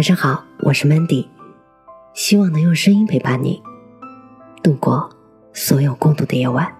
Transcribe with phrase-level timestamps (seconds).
[0.00, 1.26] 晚上好，我是 Mandy，
[2.14, 3.62] 希望能用声音陪伴你
[4.62, 5.10] 度过
[5.52, 6.74] 所有孤独的夜晚。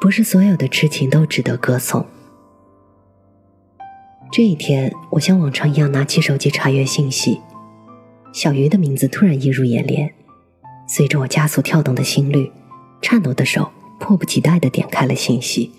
[0.00, 2.06] 不是所有的痴情都值得歌颂。
[4.30, 7.40] 这一天，我像往常一样拿起手机查阅信息，
[8.32, 10.14] 小鱼的名字突然映入眼帘，
[10.86, 12.52] 随着我加速跳动的心率，
[13.02, 15.72] 颤抖的手迫不及待的点开了信息。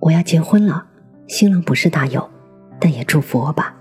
[0.00, 0.86] 我要结婚了，
[1.28, 2.30] 新郎不是大友。
[2.86, 3.74] 那也祝福我吧。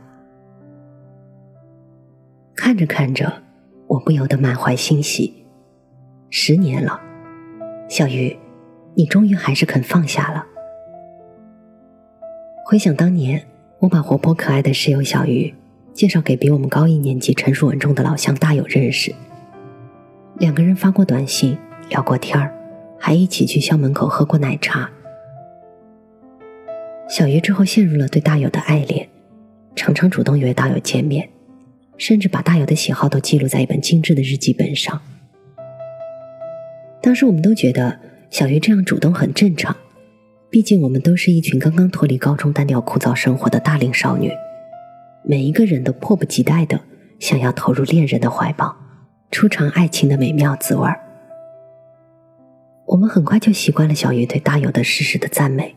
[2.56, 3.32] 看着看着，
[3.86, 5.46] 我不由得满怀欣喜。
[6.32, 7.00] 十年了，
[7.88, 8.36] 小鱼，
[8.96, 10.44] 你终于还是肯放下了。
[12.66, 13.46] 回想当年，
[13.78, 15.54] 我把活泼可爱的室友小鱼
[15.94, 19.14] 介绍给比我们高一年级、成熟稳重的老乡大友认识。
[20.40, 21.56] 两个人发过短信，
[21.90, 22.52] 聊过天儿，
[22.98, 24.90] 还一起去校门口喝过奶茶。
[27.08, 29.08] 小鱼之后陷入了对大友的爱恋，
[29.76, 31.30] 常常主动约大友见面，
[31.98, 35.00] 甚至把大友的喜好都记录在一本精致的日记本上。
[37.04, 38.00] 当时我们都觉得
[38.32, 39.76] 小鱼这样主动很正常，
[40.50, 44.32] 毕竟我们都是一群刚刚脱离高中单调枯燥生活的大龄少女，
[45.24, 46.82] 每一个人都迫不及待的
[47.20, 48.76] 想要投入恋人的怀抱，
[49.30, 51.00] 初尝爱情的美妙滋味儿。
[52.88, 55.76] 我们很快就习惯了小鱼对大友的事事的赞美。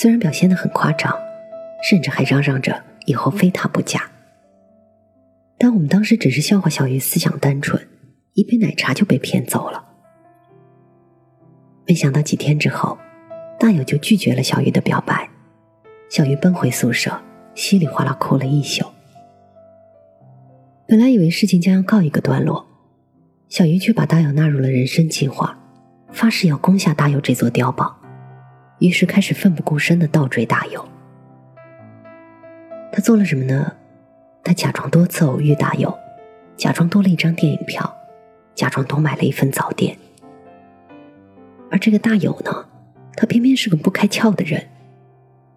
[0.00, 1.12] 虽然表现的很夸张，
[1.82, 4.00] 甚至还嚷嚷着以后非他不嫁，
[5.58, 7.84] 但我们当时只是笑话小鱼思想单纯，
[8.34, 9.84] 一杯奶茶就被骗走了。
[11.84, 12.96] 没想到几天之后，
[13.58, 15.28] 大友就拒绝了小鱼的表白，
[16.08, 17.20] 小鱼奔回宿舍，
[17.56, 18.86] 稀里哗啦哭了一宿。
[20.86, 22.64] 本来以为事情将要告一个段落，
[23.48, 25.58] 小鱼却把大友纳入了人生计划，
[26.12, 27.97] 发誓要攻下大友这座碉堡。
[28.78, 30.86] 于是开始奋不顾身的倒追大友。
[32.92, 33.72] 他做了什么呢？
[34.42, 35.96] 他假装多次偶遇大友，
[36.56, 37.96] 假装多了一张电影票，
[38.54, 39.96] 假装多买了一份早点。
[41.70, 42.66] 而这个大友呢，
[43.14, 44.68] 他偏偏是个不开窍的人，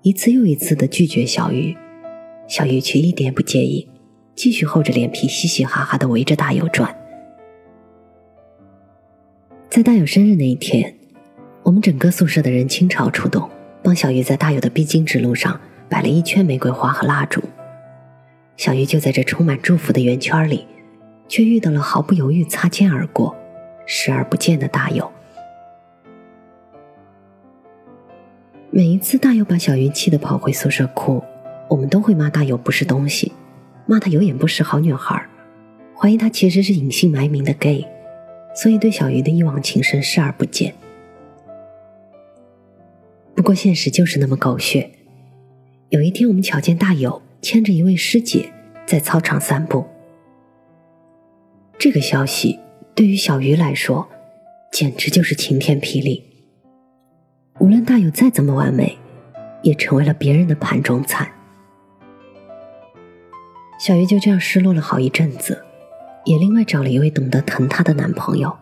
[0.02, 1.78] 一次又一次的拒绝小鱼，
[2.48, 3.90] 小鱼却一点不介意，
[4.36, 6.94] 继续厚着脸皮嘻嘻哈哈的围着大友转。
[9.70, 11.01] 在大友生日那一天。
[11.64, 13.50] 我们整个宿舍的人倾巢出动，
[13.84, 17.42] 帮小鱼在大友的必经之路上摆了一圈玫瑰花和蜡烛。
[18.58, 20.66] 小鱼就在这充满祝福的圆圈里，
[21.28, 23.36] 却遇到了毫不犹豫擦肩而过、
[23.86, 25.10] 视而不见的大友。
[28.70, 31.24] 每一次大友把小鱼气得跑回宿舍哭，
[31.70, 33.32] 我们都会骂大友不是东西，
[33.86, 35.24] 骂他有眼不识好女孩，
[35.96, 37.86] 怀疑他其实是隐姓埋名的 gay，
[38.56, 40.74] 所以对小鱼的一往情深视而不见。
[43.41, 44.91] 不过现实就是那么狗血。
[45.90, 48.53] 有一天，我们巧见大友牵着一位师姐
[48.85, 49.84] 在操场散步。
[51.79, 52.59] 这个消息
[52.94, 54.07] 对于小鱼来说，
[54.72, 56.24] 简直就是晴天霹雳。
[57.57, 58.96] 无论大友再怎么完美，
[59.63, 61.28] 也成为了别人的盘中餐。
[63.79, 65.66] 小鱼就这样失落了好一阵子，
[66.25, 68.56] 也另外找了一位懂得疼她的男朋友。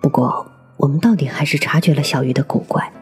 [0.00, 2.92] 不过，我们到底还是察觉了小鱼的古怪。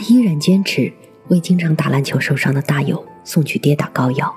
[0.00, 0.90] 他依然坚持
[1.28, 4.34] 为经常打篮球受伤的大友送去跌打膏药，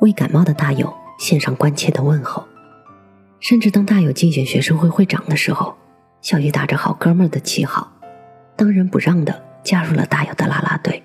[0.00, 2.42] 为感冒的大友献上关切的问候，
[3.40, 5.76] 甚至当大友竞选学生会会长的时候，
[6.22, 7.92] 小鱼打着好哥们儿的旗号，
[8.56, 11.02] 当仁不让的加入了大友的啦啦队，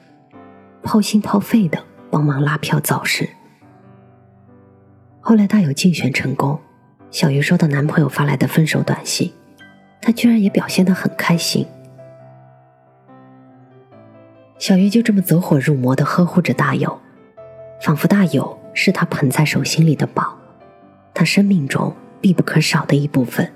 [0.82, 3.28] 抛心抛肺的帮忙拉票造势。
[5.20, 6.58] 后来大友竞选成功，
[7.12, 9.34] 小鱼收到男朋友发来的分手短信，
[10.02, 11.68] 她居然也表现得很开心。
[14.66, 17.00] 小鱼就这么走火入魔的呵护着大友，
[17.82, 20.36] 仿佛大友是他捧在手心里的宝，
[21.14, 23.54] 他生命中必不可少的一部分。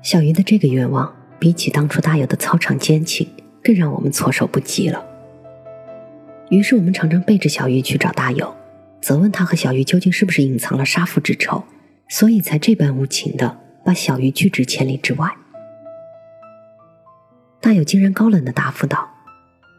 [0.00, 3.28] 小鱼的这个愿望，比起当初大友的操场奸情，
[3.62, 5.04] 更让我们措手不及了。
[6.48, 8.56] 于是我们常常背着小鱼去找大友，
[9.02, 11.64] 责问他和小鱼究竟是不是隐藏了杀父之仇，
[12.08, 15.30] 所以才这般无情的把小鱼拒之千里之外。
[17.60, 19.10] 大友竟然高冷的答复道：“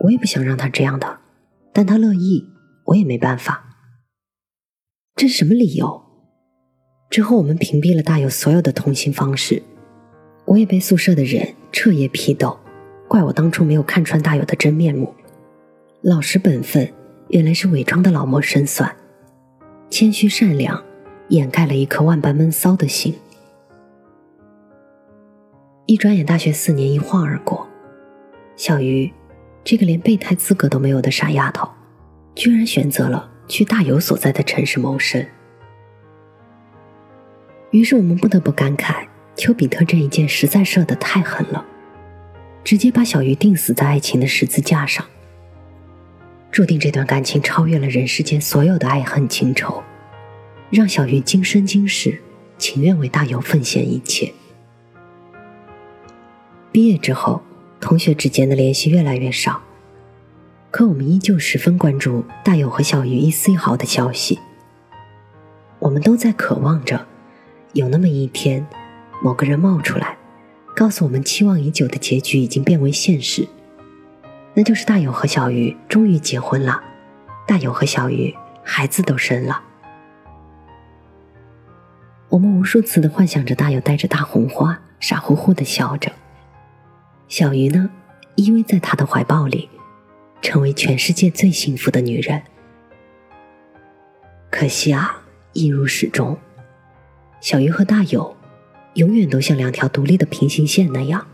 [0.04, 1.20] 我也不想让他这样的，
[1.72, 2.46] 但他乐意，
[2.86, 3.66] 我也没办法。
[5.16, 6.04] 这是什么理由？”
[7.10, 9.64] 之后我们屏蔽了大友所有的通信方式，
[10.46, 12.60] 我也被宿舍的人彻夜批斗，
[13.08, 15.16] 怪我当初没有看穿大友的真面目，
[16.02, 16.94] 老实本分
[17.30, 18.96] 原来是伪装的老谋深算，
[19.90, 20.84] 谦虚善良
[21.30, 23.16] 掩盖了一颗万般闷骚的心。
[25.88, 27.69] 一转眼，大学四年一晃而过。
[28.60, 29.10] 小鱼，
[29.64, 31.66] 这个连备胎资格都没有的傻丫头，
[32.36, 35.26] 居然选择了去大有所在的城市谋生。
[37.72, 41.66] 于是我们不得不感慨，丘比特这一箭实在射得太狠了，
[42.62, 45.06] 直接把小鱼钉死在爱情的十字架上，
[46.52, 49.82] 注定这段感情超越了人世间所有的爱恨情仇，
[50.70, 52.22] 让小鱼今生今世
[52.58, 54.34] 情愿为大有奉献一切。
[56.74, 57.42] 毕业之后，
[57.80, 59.62] 同学之间的联系越来越少，
[60.70, 64.40] 可我们依旧十分关注大有和小鱼一丝一毫的消息，
[65.80, 67.06] 我们都在渴望着。
[67.74, 68.66] 有那么一天，
[69.22, 70.18] 某个人冒出来，
[70.76, 73.48] 告诉我们期望已久的结局已经变为现实，
[74.56, 76.82] 那就是大友和小鱼终于结婚了，
[77.48, 79.62] 大友和小鱼孩子都生了。
[82.30, 86.12] 我们无数次的幻想着大友带着大红花，傻乎乎的笑着，
[87.30, 87.88] 小鱼呢，
[88.34, 89.70] 依偎在他的怀抱里，
[90.42, 92.42] 成为全世界最幸福的女人。
[94.50, 95.22] 可惜啊，
[95.54, 96.36] 一如始终。
[97.40, 98.36] 小鱼和大友，
[98.96, 101.28] 永远都像两条独立的平行线那样。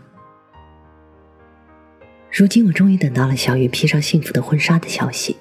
[2.30, 5.34] 如今我终于等到了小鱼披上幸福的婚纱的消息。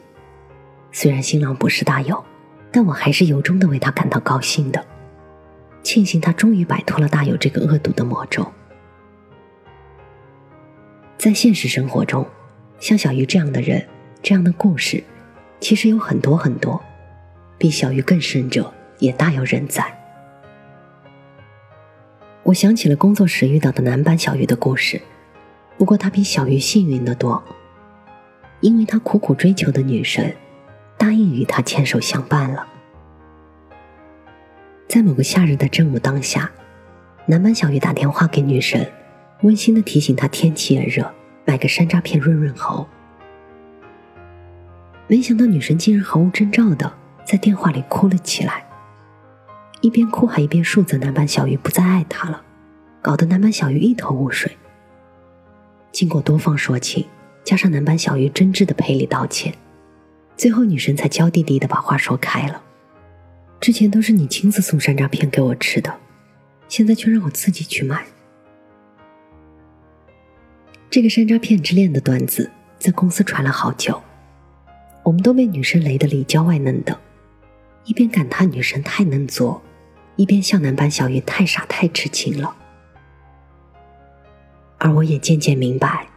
[0.93, 2.23] 虽然新郎不是大友，
[2.71, 4.85] 但我还是由衷的为他感到高兴的，
[5.83, 8.49] 庆幸他终于摆脱了大友这个恶毒的魔咒。
[11.17, 12.25] 在现实生活中，
[12.79, 13.83] 像小鱼这样的人，
[14.21, 15.03] 这样的故事，
[15.59, 16.81] 其实有很多很多，
[17.57, 19.83] 比小鱼更深者也大有人在。
[22.43, 25.01] 我想起了工作时遇到的男版小鱼的故事，
[25.77, 27.43] 不过他比小鱼幸运的多，
[28.61, 30.35] 因为他苦苦追求的女神
[30.97, 32.67] 答应与他牵手相伴了。
[34.87, 36.51] 在某个夏日的正午当下，
[37.25, 38.87] 男版小鱼打电话给女神，
[39.41, 41.13] 温馨的提醒他天气炎热，
[41.45, 42.87] 买个山楂片润润喉。
[45.07, 46.91] 没想到女神竟然毫无征兆的
[47.23, 48.65] 在电话里哭了起来。
[49.81, 52.41] 一边哭还一边数责男版小鱼不再爱他了，
[53.01, 54.57] 搞得男版小鱼一头雾水。
[55.91, 57.05] 经过多方说情，
[57.43, 59.53] 加上男版小鱼真挚的赔礼道歉，
[60.35, 62.63] 最后女神才娇滴滴的把话说开了。
[63.59, 65.99] 之前都是你亲自送山楂片给我吃的，
[66.67, 68.05] 现在却让我自己去买。
[70.95, 72.49] 这个山楂片之恋的段子
[72.79, 74.01] 在公司传了好久，
[75.03, 76.97] 我们都被女神雷得里焦外嫩的，
[77.83, 79.61] 一边感叹女神太能作。
[80.15, 82.55] 一边笑男版小鱼太傻太痴情了，
[84.77, 86.07] 而我也渐渐明白，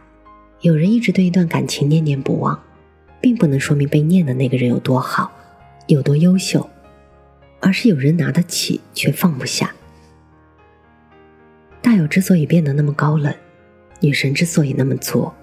[0.61, 2.57] 有人一直对一段感情念念不忘，
[3.19, 5.29] 并不能说明被念的那个人有多好，
[5.87, 6.69] 有多优秀，
[7.59, 9.75] 而是有人拿得起却放不下。
[11.81, 13.35] 大友之所以变得那么高冷，
[13.99, 15.35] 女神之所以那么作，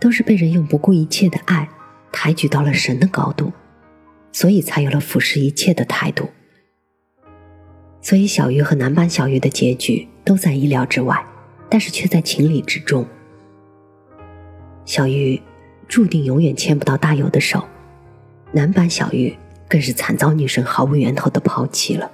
[0.00, 1.68] 都是被人用不顾一切的爱
[2.12, 3.52] 抬举到了神的高度，
[4.32, 6.28] 所以才有了俯视一切的态度。
[8.00, 11.26] 所以，小鱼和男版小鱼的结局都在意料之外，
[11.68, 13.04] 但是却在情理之中。
[14.84, 15.42] 小鱼
[15.88, 17.66] 注定永远牵不到大友的手，
[18.52, 19.36] 男版小鱼
[19.68, 22.08] 更是惨遭女神毫无源头的抛弃了。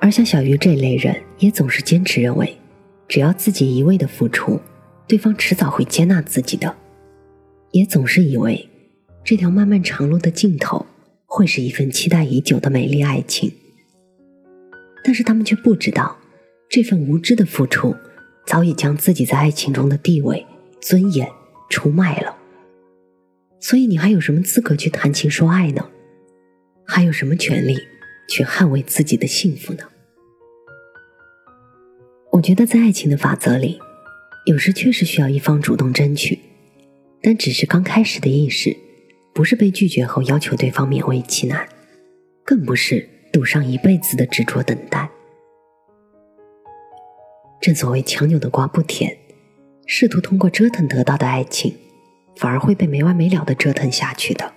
[0.00, 2.58] 而像小鱼这类人，也总是坚持认为，
[3.08, 4.60] 只要自己一味的付出，
[5.06, 6.76] 对方迟早会接纳自己的，
[7.72, 8.68] 也总是以为
[9.24, 10.84] 这条漫漫长路的尽头
[11.24, 13.50] 会是一份期待已久的美丽爱情。
[15.02, 16.18] 但是他们却不知道，
[16.68, 17.96] 这份无知的付出，
[18.46, 20.46] 早已将自己在爱情中的地位、
[20.80, 21.26] 尊严
[21.70, 22.36] 出卖了。
[23.58, 25.88] 所以你还有什么资格去谈情说爱呢？
[26.86, 27.76] 还有什么权利
[28.28, 29.84] 去捍卫自己的幸福呢？
[32.38, 33.80] 我觉得在爱情的法则里，
[34.46, 36.38] 有时确实需要一方主动争取，
[37.20, 38.76] 但只是刚开始的意识，
[39.34, 41.68] 不是被拒绝后要求对方勉为其难，
[42.44, 43.08] 更不是。
[43.30, 45.10] 赌上一辈子的执着等待。
[47.60, 49.18] 正所谓强扭的瓜不甜，
[49.84, 51.74] 试图通过折腾得到的爱情，
[52.36, 54.54] 反而会被没完没了的折腾下去的。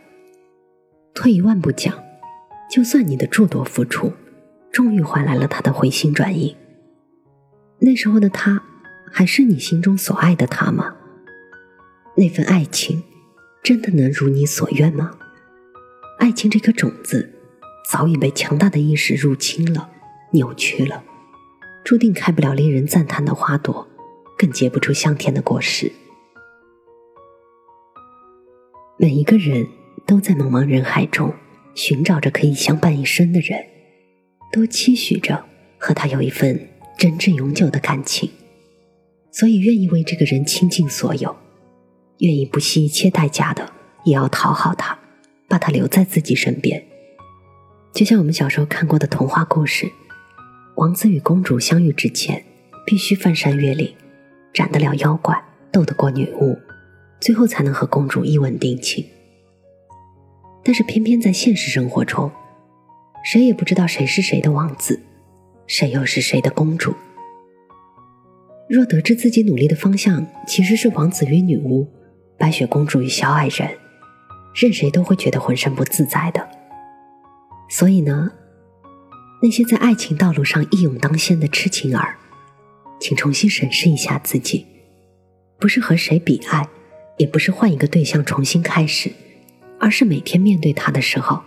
[1.13, 2.01] 退一万步讲，
[2.71, 4.13] 就算你的诸多付出，
[4.71, 6.55] 终于换来了他的回心转意，
[7.81, 8.63] 那时候的他，
[9.11, 10.95] 还是你心中所爱的他吗？
[12.15, 13.03] 那份爱情，
[13.63, 15.17] 真的能如你所愿吗？
[16.19, 17.37] 爱情这颗种子。
[17.89, 19.89] 早已被强大的意识入侵了，
[20.31, 21.03] 扭曲了，
[21.83, 23.85] 注定开不了令人赞叹的花朵，
[24.37, 25.91] 更结不出香甜的果实。
[28.97, 29.67] 每一个人
[30.05, 31.33] 都在茫茫人海中
[31.75, 33.59] 寻找着可以相伴一生的人，
[34.53, 35.43] 都期许着
[35.77, 36.69] 和他有一份
[37.01, 38.29] 真挚永久的感情，
[39.31, 41.35] 所以愿意为这个人倾尽所有，
[42.19, 43.67] 愿意不惜一切代价的
[44.03, 44.99] 也要讨好他，
[45.49, 46.85] 把他留在自己身边。
[47.91, 49.91] 就像我们小时候看过的童话故事，
[50.75, 52.45] 王子与公主相遇之前，
[52.85, 53.91] 必须翻山越岭，
[54.53, 56.55] 斩得了妖怪，斗得过女巫，
[57.19, 59.03] 最后才能和公主一吻定情。
[60.63, 62.31] 但是偏偏在现实生活中，
[63.25, 65.01] 谁也不知道谁是谁的王子，
[65.73, 66.93] 谁又是谁的公主。
[68.67, 71.87] 若得知自己努力的方向其实是王子与女巫、
[72.37, 73.69] 白雪公主与小矮人，
[74.53, 76.45] 任谁都会觉得浑身不自在的。
[77.69, 78.29] 所以呢，
[79.41, 82.17] 那些在爱情道路上一勇当先的痴情儿，
[82.99, 84.65] 请重新审视一下自己，
[85.57, 86.67] 不是和谁比爱，
[87.15, 89.09] 也不是换一个对象重新开始，
[89.79, 91.41] 而是每天面对他的时候，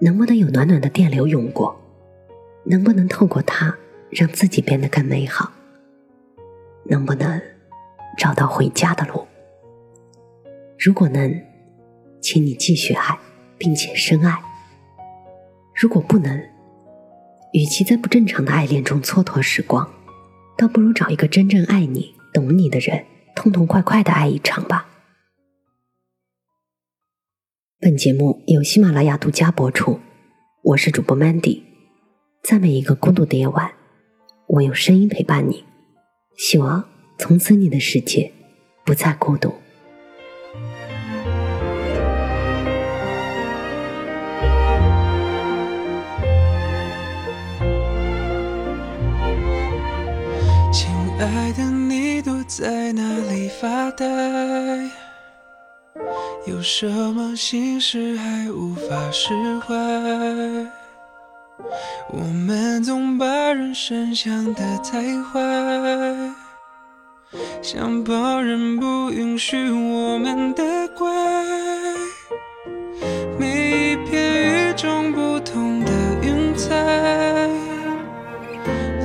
[0.00, 1.81] 能不能有暖暖的电流涌过，
[2.64, 3.76] 能不能透过他
[4.10, 5.52] 让自己变得更美好。
[6.84, 7.40] 能不能
[8.18, 9.26] 找到回家的路？
[10.78, 11.40] 如果能，
[12.20, 13.18] 请你继续爱，
[13.56, 14.34] 并且深爱；
[15.74, 16.36] 如果不能，
[17.52, 19.88] 与其在不正常的爱恋中蹉跎时光，
[20.56, 23.04] 倒不如找一个真正爱你、懂你的人，
[23.36, 24.88] 痛痛快快的爱一场吧。
[27.78, 30.00] 本节目由喜马拉雅独家播出，
[30.62, 31.62] 我是主播 Mandy，
[32.42, 33.70] 在每一个孤独的夜晚，
[34.48, 35.64] 我用声音陪伴你。
[36.36, 36.82] 希望
[37.16, 38.32] 从此你的世界
[38.84, 39.54] 不再孤独。
[50.72, 54.04] 亲爱的，你躲在哪里发呆？
[56.48, 60.81] 有什么心事还无法释怀？
[62.10, 65.40] 我们总把人生想得太坏，
[67.62, 71.08] 像旁人不允许我们的怪。
[73.38, 75.90] 每一片与众不同的
[76.22, 76.68] 云彩，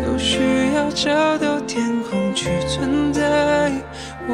[0.03, 0.39] 都需
[0.75, 3.71] 要找到天空去存在。
[4.27, 4.33] 我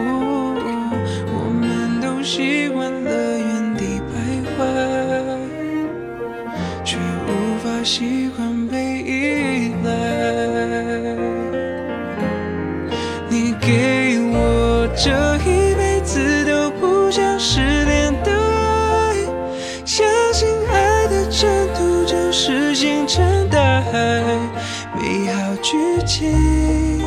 [1.60, 3.03] 们都习惯
[25.64, 27.00] 剧情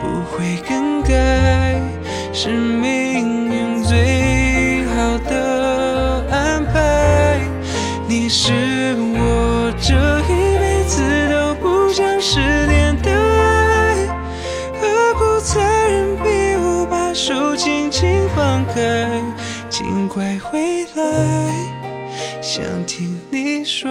[0.00, 1.80] 不会更改，
[2.32, 7.40] 是命运最好的安排。
[8.08, 8.52] 你是
[8.98, 11.00] 我这一辈子
[11.30, 13.94] 都不想失联的爱，
[14.80, 17.14] 何苦残忍逼我把？
[17.14, 19.08] 手轻轻放开，
[19.70, 21.54] 尽快回来，
[22.42, 23.88] 想听你说，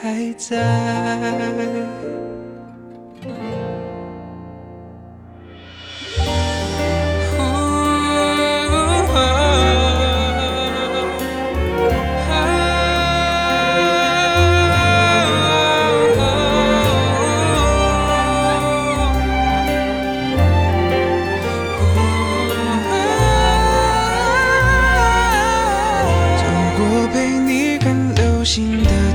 [0.00, 0.56] 还在。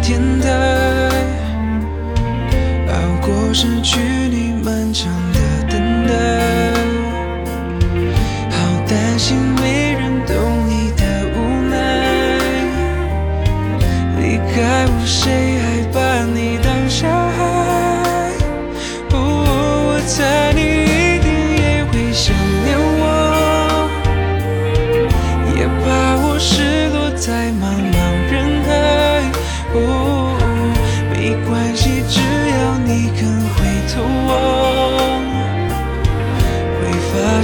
[0.01, 0.49] 天台
[2.89, 5.32] 熬过失去你漫长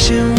[0.09, 0.38] 得。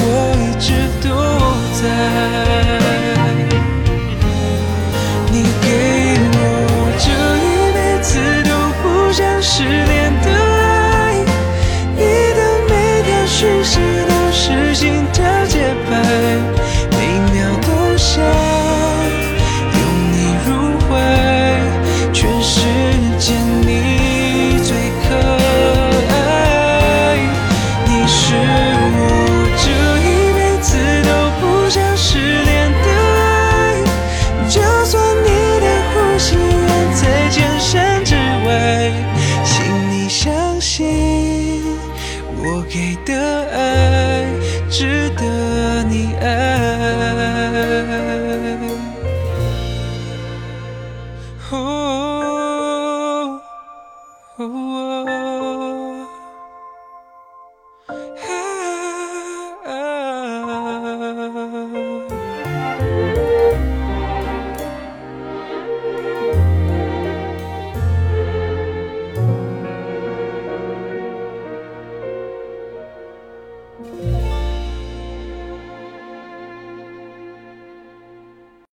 [54.41, 54.70] 哦